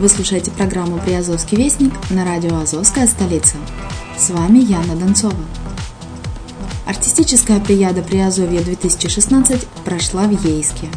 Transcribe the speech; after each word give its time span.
Вы 0.00 0.08
слушаете 0.08 0.50
программу 0.50 0.98
«Приазовский 0.98 1.58
вестник» 1.58 1.92
на 2.08 2.24
радио 2.24 2.56
«Азовская 2.56 3.06
столица». 3.06 3.58
С 4.16 4.30
вами 4.30 4.56
Яна 4.58 4.96
Донцова. 4.96 5.36
Артистическая 6.86 7.60
плеяда 7.60 8.00
Приазовья 8.00 8.62
2016 8.62 9.66
прошла 9.84 10.22
в 10.22 10.42
Ейске. 10.42 10.88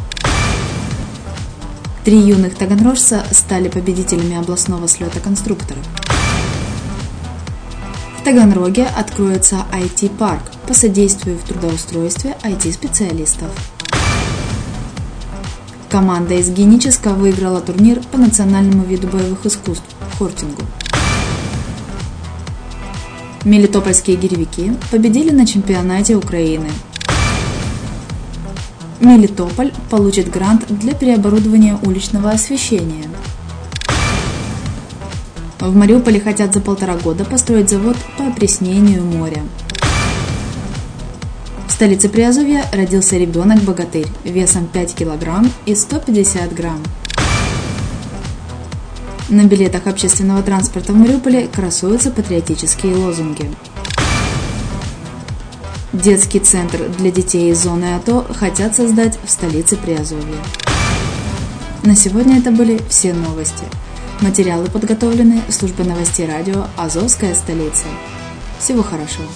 Три 2.06 2.16
юных 2.18 2.54
таганрожца 2.54 3.26
стали 3.30 3.68
победителями 3.68 4.38
областного 4.38 4.88
слета 4.88 5.20
конструкторов. 5.20 5.84
В 8.18 8.24
Таганроге 8.24 8.86
откроется 8.86 9.66
IT-парк 9.70 10.44
по 10.66 10.72
содействию 10.72 11.36
в 11.36 11.46
трудоустройстве 11.46 12.38
IT-специалистов. 12.42 13.50
Команда 15.94 16.34
из 16.34 16.50
Геническа 16.50 17.10
выиграла 17.10 17.60
турнир 17.60 18.00
по 18.10 18.18
национальному 18.18 18.82
виду 18.82 19.06
боевых 19.06 19.46
искусств– 19.46 19.84
хортингу. 20.18 20.62
Мелитопольские 23.44 24.16
гиревики 24.16 24.72
победили 24.90 25.30
на 25.30 25.46
чемпионате 25.46 26.16
Украины. 26.16 26.66
Мелитополь 28.98 29.72
получит 29.88 30.32
грант 30.32 30.64
для 30.68 30.94
переоборудования 30.94 31.78
уличного 31.84 32.30
освещения. 32.30 33.08
В 35.60 35.76
Мариуполе 35.76 36.18
хотят 36.18 36.52
за 36.52 36.60
полтора 36.60 36.96
года 36.96 37.24
построить 37.24 37.70
завод 37.70 37.96
по 38.18 38.26
опреснению 38.26 39.04
моря. 39.04 39.44
Столице 41.74 42.08
Приазовья 42.08 42.68
родился 42.70 43.16
ребенок-богатырь 43.16 44.06
весом 44.22 44.68
5 44.68 44.94
килограмм 44.94 45.50
и 45.66 45.74
150 45.74 46.54
грамм. 46.54 46.80
На 49.28 49.42
билетах 49.42 49.88
общественного 49.88 50.44
транспорта 50.44 50.92
в 50.92 50.96
Мариуполе 50.96 51.48
красуются 51.48 52.12
патриотические 52.12 52.94
лозунги. 52.94 53.50
Детский 55.92 56.38
центр 56.38 56.88
для 56.96 57.10
детей 57.10 57.50
из 57.50 57.64
зоны 57.64 57.96
АТО 57.96 58.24
хотят 58.32 58.76
создать 58.76 59.18
в 59.24 59.28
столице 59.28 59.76
Приазовья. 59.76 60.38
На 61.82 61.96
сегодня 61.96 62.38
это 62.38 62.52
были 62.52 62.80
все 62.88 63.12
новости. 63.12 63.64
Материалы 64.20 64.70
подготовлены 64.70 65.42
службой 65.48 65.86
новостей 65.86 66.28
радио 66.28 66.68
«Азовская 66.76 67.34
столица». 67.34 67.86
Всего 68.60 68.84
хорошего! 68.84 69.26